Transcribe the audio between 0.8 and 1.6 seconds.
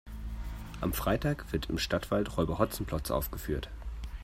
Am Freitag